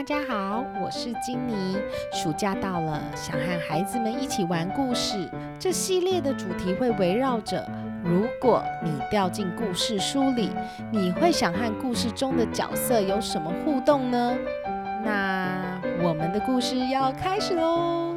[0.00, 1.76] 大家好，我是金妮。
[2.10, 5.30] 暑假到了，想和孩子们一起玩故事。
[5.58, 7.70] 这系列的主题会围绕着：
[8.02, 10.48] 如果你掉进故事书里，
[10.90, 14.34] 你会想和故事中的角色有什么互动呢？
[15.04, 18.16] 那我们的故事要开始喽。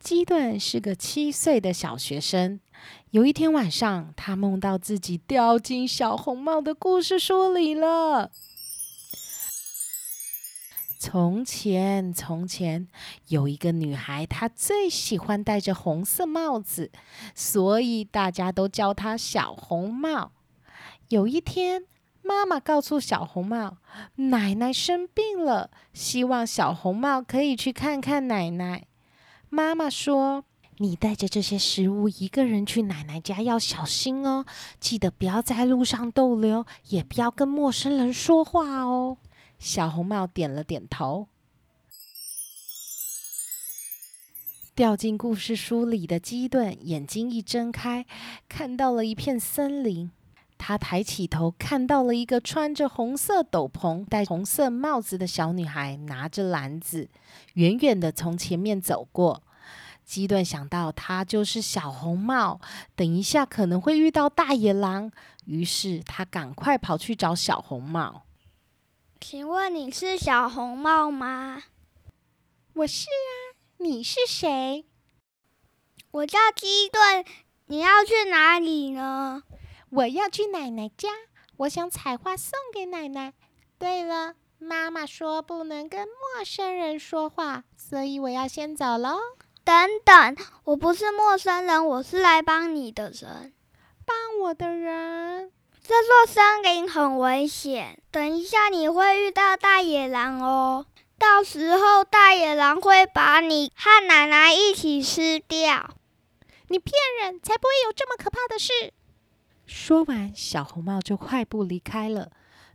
[0.00, 2.58] 基顿是个七岁的小学生。
[3.10, 8.30] 有一天晚上，他梦到自己掉进小红帽的故事书里了。
[10.98, 12.86] 从前，从前
[13.26, 16.92] 有一个女孩，她最喜欢戴着红色帽子，
[17.34, 20.30] 所以大家都叫她小红帽。
[21.08, 21.86] 有一天，
[22.22, 23.78] 妈妈告诉小红帽，
[24.14, 28.86] 奶奶生病了，希望小红帽可以去看看奶奶。
[29.48, 30.44] 妈妈说
[30.78, 34.44] ：“你带着这些食物一个人去奶奶家要小心哦，
[34.80, 39.18] 记得不要在路上逗留，也不要跟陌生人说话哦。”
[39.60, 41.28] 小红帽点了点头。
[44.74, 48.06] 掉进故事书里的基顿眼睛一睁开，
[48.48, 50.10] 看到了一片森林。
[50.56, 57.08] 他抬起头，看到了一个穿着红色斗篷、戴红色帽子的小女孩，拿着篮子，
[57.54, 59.42] 远远的从前面走过。
[60.04, 62.60] 基顿想到他就是小红帽，
[62.94, 65.10] 等一下可能会遇到大野狼，
[65.46, 68.22] 于是他赶快跑去找小红帽。
[69.20, 71.62] 请问你是小红帽吗？
[72.74, 74.84] 我是啊，你是谁？
[76.10, 77.24] 我叫基顿，
[77.66, 79.44] 你要去哪里呢？
[79.90, 81.08] 我要去奶奶家，
[81.58, 83.32] 我想采花送给奶奶。
[83.78, 89.18] 对了，妈妈说不能跟陌生人说话，所以我要先走喽。
[89.64, 93.52] 等等，我不是陌生人，我是来帮你的人。
[94.04, 95.52] 帮我的人？
[95.82, 100.86] 这座森林很危险，等一下你会遇到大野狼哦。
[101.18, 105.94] 到时候大野狼会把你和奶奶一起吃掉。
[106.68, 108.92] 你骗人，才不会有这么可怕的事。
[109.66, 112.30] 说完，小红帽就快步离开了，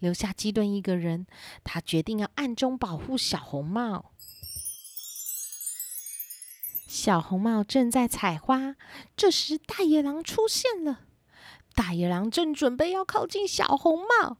[0.00, 1.26] 留下基顿一个人。
[1.62, 4.12] 他决定要暗中保护小红帽。
[6.92, 8.76] 小红帽正在采花，
[9.16, 11.00] 这时大野狼出现了。
[11.74, 14.36] 大野狼正准备要靠近小红帽，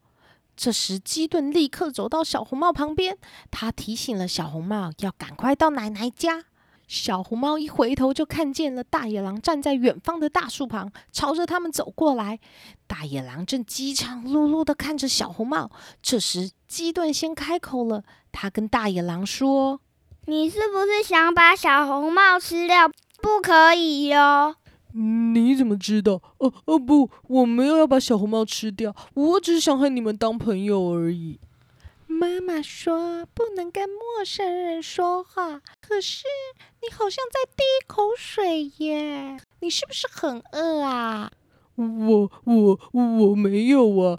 [0.54, 3.16] 这时基顿立刻走到小红帽旁边，
[3.50, 6.44] 他提醒了小红帽要赶快到奶奶家。
[6.86, 12.38] 小红帽一回头，就看见了大野狼站在远方的大树旁，朝着他们走过来。
[12.86, 15.70] 大野狼正饥肠辘辘地看着小红帽。
[16.02, 19.80] 这时，基顿先开口了，他跟大野狼说
[20.26, 22.88] ：“你是不是想把小红帽吃掉？
[23.20, 24.54] 不可以哟
[24.94, 31.38] ！”“你怎么知道？”“哦哦，不，我没有要把小红帽吃掉，我只是想和你们当朋友而已。”
[32.06, 36.24] 妈妈说不能跟陌生人说话，可是
[36.82, 41.32] 你好像在滴口水耶，你是不是很饿啊？
[41.74, 44.18] 我我我没有啊。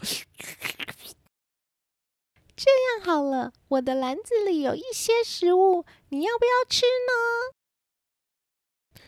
[2.56, 7.54] 这样好了，我的篮子里有一些食物，你要不要吃呢？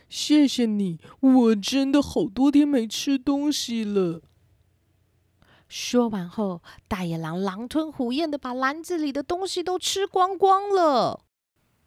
[0.08, 4.22] 谢谢你，我真的好多天没吃东西了。
[5.68, 11.24] 说完后，大野狼狼吞虎咽的把篮子里的东西都吃光光了。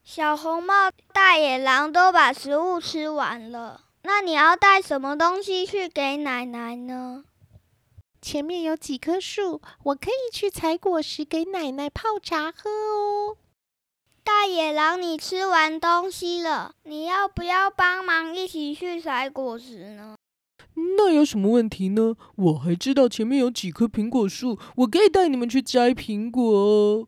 [0.03, 7.23] 小红帽、大野狼都把食物吃完了，那你要带什么东西去给奶奶呢？
[8.21, 13.37] 前面有几棵树，我可以去采果实给奶奶泡茶喝哦。
[14.23, 20.15] 大野狼，你吃完东西了，你要不要帮忙一起去采果实呢？
[20.97, 22.15] 那有什么问题呢？
[22.35, 27.07] 我还知道前面有几棵苹果树，我可以带你们去摘苹果哦。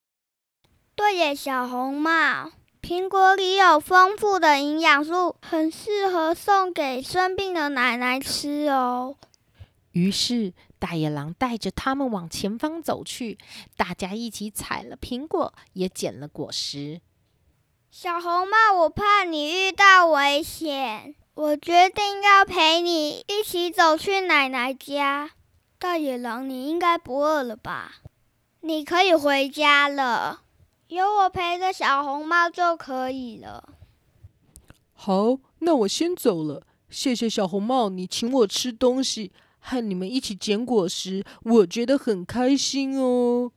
[0.95, 2.51] 对耶，小红帽，
[2.81, 9.15] 苹果里有丰富的营养素，很适合送给生病的奶奶吃哦。
[9.91, 13.37] 于是大野狼带着他们往前方走去，
[13.75, 17.01] 大家一起采了苹果，也捡了果实。
[17.89, 21.15] 小红帽，我怕你遇到危险。
[21.33, 25.31] 我决定要陪你一起走去奶奶家。
[25.79, 28.01] 大野狼，你应该不饿了吧？
[28.61, 30.43] 你可以回家了，
[30.87, 33.73] 有我陪着小红帽就可以了。
[34.93, 36.67] 好，那我先走了。
[36.89, 43.51] 谢谢小红帽，你请我吃东西，和你们一起捡果实，我觉得很开心哦。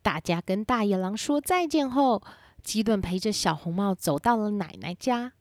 [0.00, 2.22] 大家跟大野狼说再见后，
[2.62, 5.32] 基顿陪着小红帽走到了奶奶家。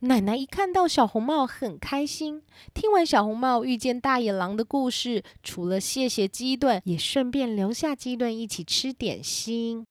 [0.00, 2.42] 奶奶一看到小红帽很开心。
[2.74, 9.86] 听完小红帽遇见大野狼的故事，除了谢谢鸡顿，也顺便留下鸡顿一起吃点心。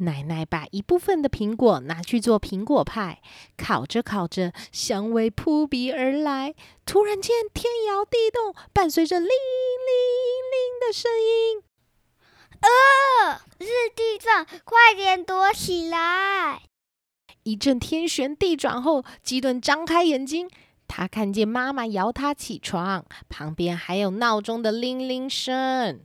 [0.00, 3.20] 奶奶把一部分的苹果拿去做苹果派，
[3.56, 6.54] 烤着烤着，香味扑鼻而来。
[6.86, 9.32] 突然间，天摇地动，伴随着铃铃
[10.52, 11.62] 铃的声音。
[12.60, 16.62] 呃，是地震，快点躲起来！
[17.44, 20.50] 一阵天旋地转后，基顿张开眼睛，
[20.86, 26.00] 他看见妈妈摇他起床，旁边还有闹钟的铃铃声。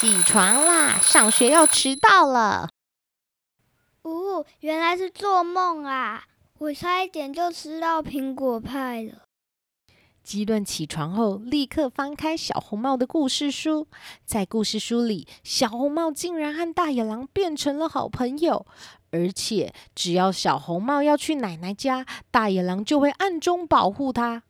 [0.00, 0.98] 起床啦！
[1.00, 2.68] 上学要迟到了。
[4.02, 6.24] 哦，原来是做梦啊！
[6.58, 9.22] 我差一点就吃到苹果派了。
[10.22, 13.86] 基顿起床后，立刻翻开小红帽的故事书。
[14.26, 18.66] 在故事书里，小红帽竟然和大野狼变成了好朋友，
[19.10, 24.42] 而且只要小红帽要去奶奶家，大野狼就会暗中保护他。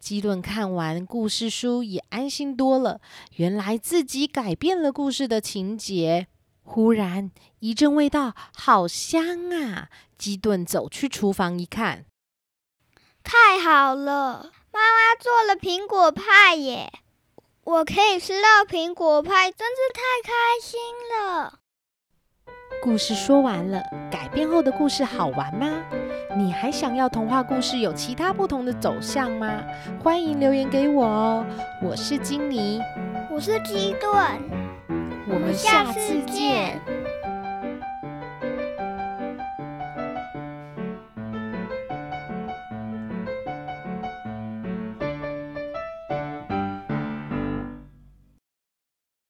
[0.00, 3.00] 基顿看完故事书也安心多了，
[3.36, 6.28] 原来自己改变了故事的情节。
[6.62, 7.30] 忽然
[7.60, 9.88] 一阵味道，好香啊！
[10.16, 12.04] 基顿走去厨房一看，
[13.22, 16.92] 太好了，妈妈做了苹果派耶！
[17.64, 20.80] 我可以吃到苹果派，真是太开心
[21.16, 21.58] 了。
[22.82, 25.84] 故事说完了，改变后的故事好玩吗？
[26.36, 29.62] 你还想要童话故事有其他不同的走向吗？
[30.02, 31.46] 欢迎留言给我哦！
[31.82, 32.80] 我是金妮，
[33.30, 34.12] 我是基顿，
[35.26, 36.78] 我们下次见。